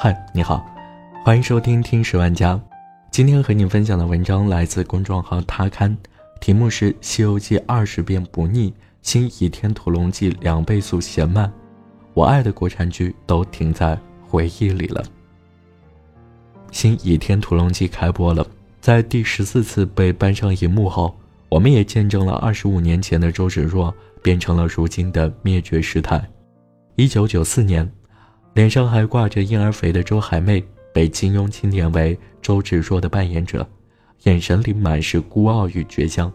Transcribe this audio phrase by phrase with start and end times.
[0.00, 0.64] 嗨，你好，
[1.24, 2.56] 欢迎收听听十万家。
[3.10, 5.98] 今天和你分享的文章来自公众号他刊，
[6.40, 8.72] 题目是《西游记二十遍不腻，
[9.02, 11.48] 新倚天屠龙记两倍速嫌慢》。
[12.14, 15.02] 我爱的国产剧都停在回忆里了。
[16.70, 18.46] 新倚天屠龙记开播了，
[18.80, 21.12] 在第十四次被搬上荧幕后，
[21.48, 23.92] 我们也见证了二十五年前的周芷若
[24.22, 26.24] 变成了如今的灭绝师太。
[26.94, 27.90] 一九九四年。
[28.58, 30.60] 脸上还挂着婴儿肥的周海媚
[30.92, 33.64] 被金庸钦点为周芷若的扮演者，
[34.24, 36.28] 眼神里满是孤傲与倔强。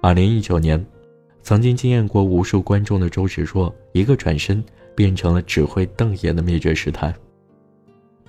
[0.00, 0.82] 二零一九年，
[1.42, 7.14] 曾经惊艳过无数观众的周芷若，一个转身变成了只会瞪眼的灭绝师太。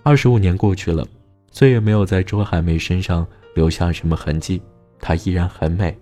[0.04, 1.08] 二十五年过去了，
[1.54, 4.62] 岁月没有在周海媚身上留下什么痕迹，
[5.00, 5.98] 她依然很美。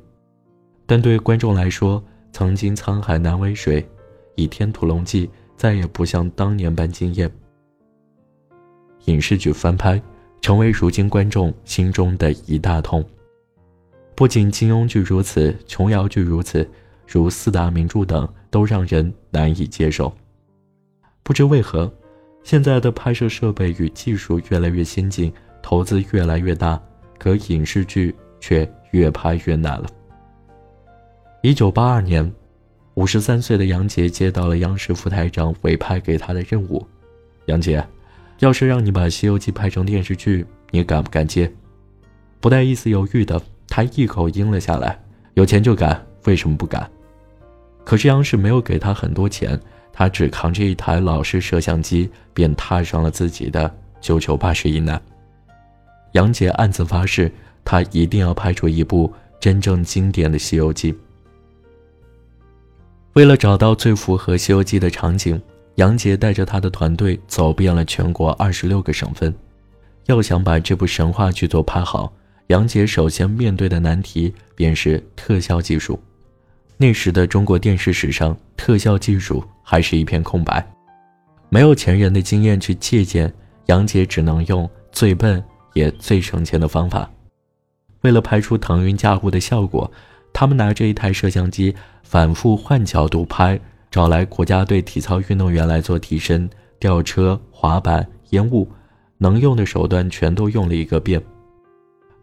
[0.88, 3.84] 但对观众来说，曾经沧海难为水，
[4.34, 5.28] 《倚天屠龙记》。
[5.56, 7.32] 再也不像当年般惊艳。
[9.06, 10.02] 影视剧翻拍，
[10.42, 13.04] 成为如今观众心中的一大痛。
[14.16, 16.70] 不仅金庸剧如此，琼瑶剧如此，
[17.08, 20.14] 如四大名著等都让人难以接受。
[21.24, 21.92] 不知为何，
[22.44, 26.82] 现在的拍摄设备与技术越来越先进，投资越来越大，
[27.18, 29.88] 可影视剧却越拍越难了。
[31.42, 32.32] 一九八二年。
[32.96, 36.86] 五十三岁的杨洁接到了央视副台长委派给他的任务。
[37.48, 37.84] 杨洁，
[38.40, 41.52] 要是让你把《西游记》拍成电视剧，你敢不敢接？
[42.40, 45.00] 不带一丝犹豫的，他一口应了下来。
[45.34, 46.88] 有钱就敢，为什么不敢？
[47.84, 49.60] 可是央视没有给他很多钱，
[49.92, 55.02] 他只扛着一台老式摄像机，便踏上了自己的九九八十一难。
[56.12, 57.32] 杨洁暗自发誓，
[57.66, 60.94] 他一定要拍出一部真正经典的《西游记》。
[63.14, 65.40] 为了找到最符合《西游记》的场景，
[65.76, 69.32] 杨洁带着他的团队走遍了全国二十六个省份。
[70.08, 72.12] 要想把这部神话剧作拍好，
[72.48, 76.00] 杨洁首先面对的难题便是特效技术。
[76.76, 80.66] 那时的中国电视史上，特效技术还是一片空白，
[81.50, 83.32] 没有前人的经验去借鉴，
[83.68, 85.42] 杨洁只能用最笨
[85.74, 87.08] 也最省钱的方法。
[88.02, 89.90] 为了拍出腾云驾雾的效果。
[90.34, 93.58] 他们拿着一台摄像机，反复换角度拍，
[93.92, 96.50] 找来国家队体操运动员来做替身，
[96.80, 98.68] 吊车、滑板、烟雾，
[99.20, 101.22] 能用的手段全都用了一个遍。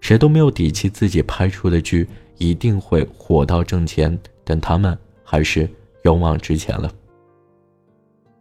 [0.00, 5.68] 谁都没有底气自己拍出的剧一定会火到挣钱，但他们还是
[6.02, 6.90] 勇往直前了。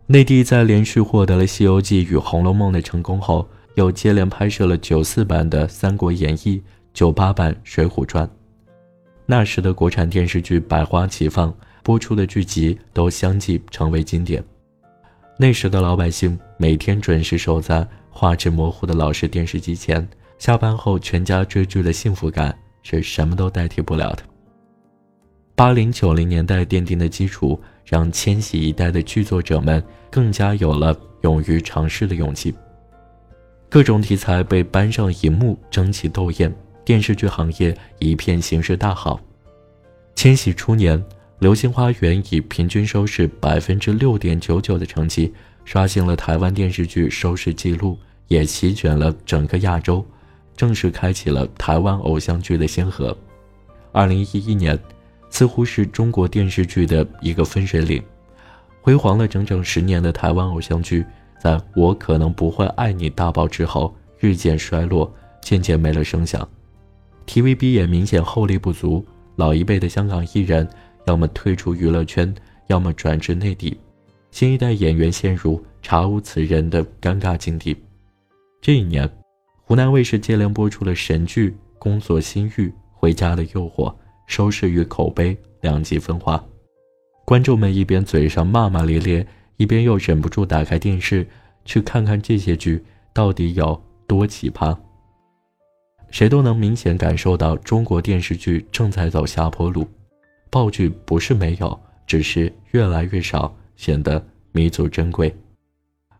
[0.07, 6.57] 内地在连续获得了《西游记》与《红楼梦》的成功后，又接连拍摄了九四版的《三国演义》、
[6.93, 8.25] 九八版《水浒传》。
[9.31, 14.43] 那时的国产电视剧百花齐放，播出的剧集都相继成为经典。
[15.37, 20.05] 那时的老百姓每天准时守在画质模糊的老式电视机前，
[20.39, 24.23] 下班后全家追剧的幸福感是什么都代替不了的。
[25.53, 32.51] 八零九零年代奠定的基础，让千禧一代的剧作者们更加有了勇于尝试的勇气。
[33.69, 36.51] 各种题材被搬上荧幕，争奇斗艳。
[36.89, 39.19] 电视剧行业一片形势大好。
[40.15, 40.97] 千禧初年，
[41.37, 45.31] 《流星花园》以平均收视百分之六点九九的成绩，
[45.65, 47.95] 刷新了台湾电视剧收视纪录，
[48.27, 50.03] 也席卷了整个亚洲，
[50.57, 53.15] 正式开启了台湾偶像剧的先河。
[53.91, 54.75] 二零一一年，
[55.29, 58.01] 似乎是中国电视剧的一个分水岭，
[58.81, 61.05] 辉煌了整整十年的台湾偶像剧，
[61.39, 66.49] 在我可能不会爱你大爆之后，日渐衰落，渐渐没了声响。
[67.29, 70.67] TVB 也明显后力不足，老一辈的香港艺人
[71.05, 72.33] 要么退出娱乐圈，
[72.65, 73.79] 要么转至内地，
[74.31, 77.77] 新一代演员陷入查无此人的尴尬境地。
[78.59, 79.07] 这一年，
[79.61, 83.91] 湖南卫视接连播出了神剧《宫锁心玉》《回家的诱惑》，
[84.25, 86.43] 收视与口碑两极分化，
[87.25, 91.27] 观众们一边嘴上骂骂咧咧，一边又忍不住打开电视
[91.63, 92.83] 去看看这些剧
[93.13, 94.75] 到底有多奇葩。
[96.11, 99.87] 谁都能明显感受到中国电视剧正在走下坡路，
[100.49, 105.33] 爆剧不是没有，只是越来越少，显得弥足珍贵。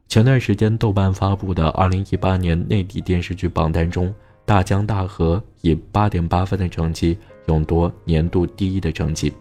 [0.07, 4.07] 前段时间豆瓣发布的2018年内地电视剧榜单中，
[4.45, 9.33] 《大江大河》以8.8分的成绩勇夺年度第一的成绩，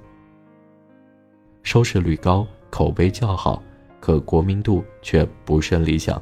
[1.63, 3.63] 收视率高，口碑较好，
[4.01, 6.21] 可国民度却不甚理想。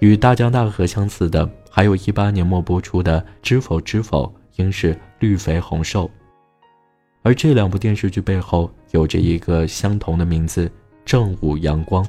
[0.00, 1.48] 与《大江大河》相似的。
[1.70, 4.24] 还有一八年末播出的《知否知否》，
[4.56, 6.10] 应是绿肥红瘦。
[7.22, 10.70] 而这两部电视剧背后有着一个相同的名字——
[11.06, 12.06] 正午阳光。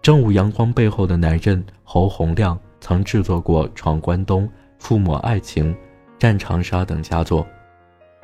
[0.00, 4.44] 正午阳光背后的男人侯洪亮曾制作过《闯关东》
[4.78, 5.74] 《父母爱情》
[6.18, 7.46] 《战长沙》等佳作。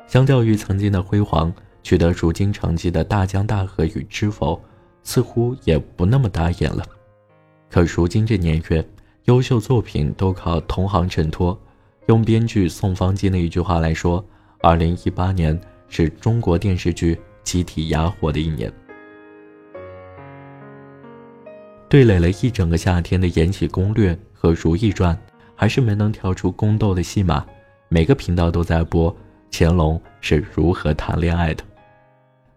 [0.07, 1.53] 相较于曾经的辉煌，
[1.83, 4.55] 取得如今成绩的《大江大河》与《知否》，
[5.03, 6.83] 似乎也不那么打眼了。
[7.69, 8.87] 可如今这年月，
[9.27, 11.59] 优秀作品都靠同行衬托。
[12.05, 14.25] 用编剧宋方金的一句话来说
[14.63, 15.59] ：“二零一八年
[15.89, 18.71] 是中国电视剧集体哑火的一年。”
[21.89, 25.13] 对垒了一整个夏天的《延禧攻略》和《如懿传》，
[25.55, 27.45] 还是没能跳出宫斗的戏码。
[27.89, 29.13] 每个频道都在播
[29.51, 31.61] 乾隆是如何谈恋爱的。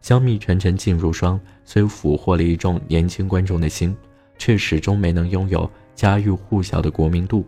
[0.00, 3.96] 香蜜沉沉烬如霜，虽俘获了一众年轻观众的心，
[4.38, 7.46] 却始终没能拥有家喻户晓的国民度。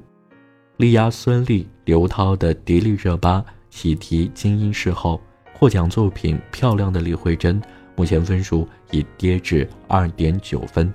[0.78, 5.20] 力压孙俪、刘涛的迪丽热巴喜提金鹰视后，
[5.52, 7.60] 获奖作品《漂亮的李慧珍》
[7.94, 10.92] 目前分数已跌至二点九分。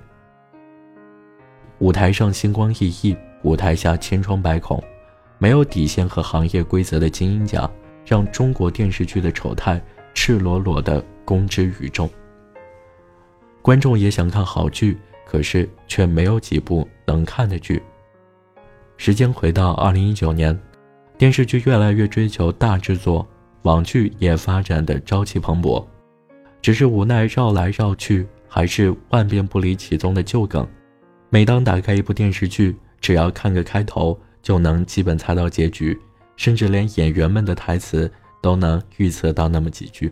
[1.78, 4.82] 舞台上星光熠熠，舞台下千疮百孔，
[5.38, 7.70] 没有底线和行业规则的金鹰奖，
[8.04, 9.80] 让中国电视剧的丑态
[10.12, 12.10] 赤裸裸地公之于众。
[13.62, 14.98] 观众也想看好剧，
[15.30, 17.82] 可是却没有几部能看的剧。
[18.96, 20.58] 时间回到二零一九年，
[21.18, 23.28] 电视剧越来越追求大制作，
[23.62, 25.84] 网剧也发展的朝气蓬勃。
[26.62, 30.66] 只是无奈绕来绕去，还是万变不离其宗的旧梗。
[31.28, 35.96] 每当打开一部电视剧，只要看个开头，就能基本猜到结局，
[36.36, 38.10] 甚至连演员们的台词
[38.42, 40.10] 都能预测到那么几句。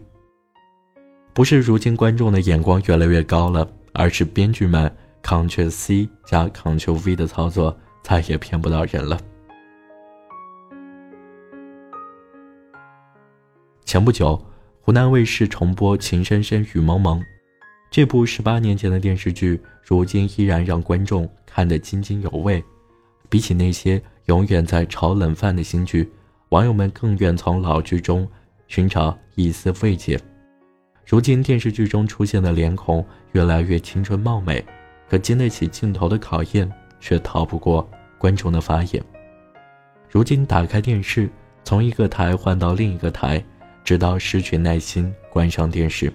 [1.32, 4.90] 不是如今观众的眼光越来越高了，而是编剧们
[5.26, 7.76] Ctrl C 加 Ctrl V 的操作。
[8.06, 9.18] 再也骗不到人了。
[13.84, 14.40] 前不久，
[14.80, 17.18] 湖南卫视重播《情深深雨蒙蒙》，
[17.90, 22.62] 这部十八年前的电视剧，如今依然让观众看得津津有味。
[23.28, 26.08] 比起那些永远在炒冷饭的新剧，
[26.50, 28.24] 网友们更愿从老剧中
[28.68, 30.16] 寻找一丝慰藉。
[31.04, 34.64] 如今电视剧中出现的脸孔越来越青春貌美，
[35.08, 36.70] 可经得起镜头的考验，
[37.00, 37.88] 却逃不过。
[38.18, 39.04] 观众的法眼。
[40.08, 41.28] 如今打开电视，
[41.62, 43.44] 从一个台换到另一个台，
[43.84, 46.10] 直到失去耐心关上电视。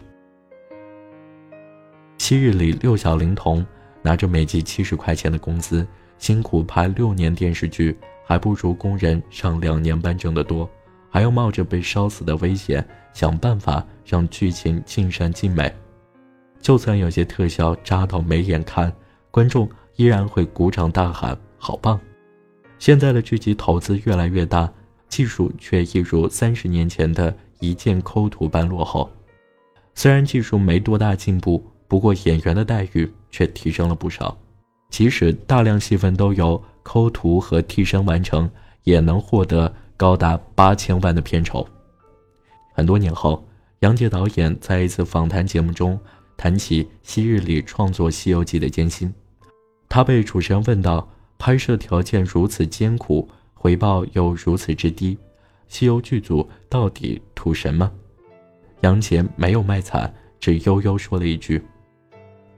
[2.17, 3.63] 昔日里六小龄童
[4.01, 7.95] 拿着每集七十块钱的工资，辛苦拍六年电视剧，
[8.25, 10.67] 还不如工人上两年班挣得多，
[11.07, 12.83] 还要冒着被烧死的危险，
[13.13, 15.71] 想办法让剧情尽善尽美。
[16.61, 18.93] 就算有些特效扎到没眼看，
[19.31, 21.37] 观众依然会鼓掌大喊。
[21.57, 21.99] 好棒！
[22.79, 24.71] 现在的剧集投资越来越大，
[25.07, 29.09] 技术却一如三十年前的一键抠图般落后。
[29.93, 34.35] 虽然技术没多大进步，不过演员的待遇却提升了不少。
[34.89, 38.49] 即使大量戏份都由抠图和替身完成，
[38.83, 41.67] 也能获得高达八千万的片酬。
[42.73, 43.47] 很多年后，
[43.81, 45.99] 杨洁导演在一次访谈节目中
[46.41, 49.13] 谈起昔日里创作《西游记》的艰辛，
[49.87, 51.07] 他被主持人问到。
[51.37, 55.15] 拍摄条件如此艰苦，回报又如此之低，
[55.67, 57.91] 西游剧组到底图什么？
[58.81, 61.61] 杨洁没有卖惨，只悠悠说了一句：“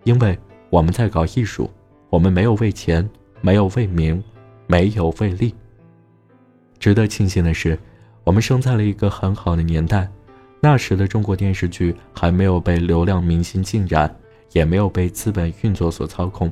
[0.06, 0.38] 因为
[0.69, 1.69] 我们在搞艺术，
[2.09, 3.09] 我们没有为钱，
[3.42, 4.23] 没有为名，
[4.66, 5.54] 没有为利。”
[6.80, 7.78] 值得庆幸的是，
[8.23, 10.09] 我们生在了一个很好的年代，
[10.66, 14.10] 那时的中国电视剧还没有被流量明星浸染，
[14.54, 16.50] 也没有被资本运作所操控，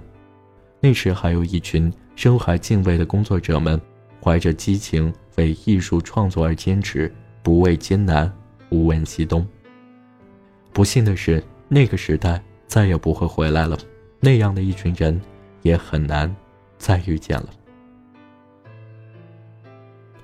[0.81, 1.89] 那时还有一群。
[2.13, 3.79] 身怀敬畏的工作者们，
[4.21, 8.31] 怀着激情为艺术创作而坚持，不畏艰难，
[8.69, 9.47] 无问西东。
[10.73, 13.77] 不幸的是，那个时代再也不会回来了，
[14.19, 15.19] 那样的一群人，
[15.61, 16.35] 也很难
[16.77, 17.49] 再遇见了。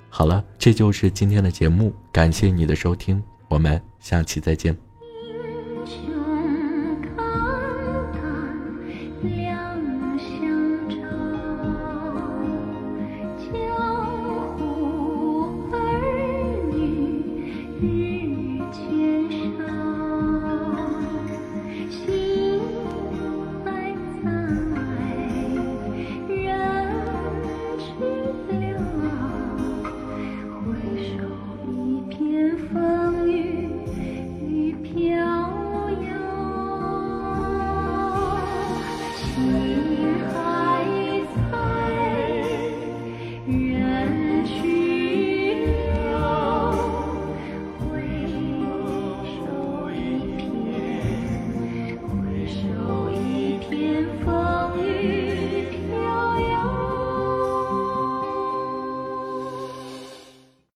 [0.10, 4.87] 好了，这就是今天的节目，感谢你的收听，我们下期再见。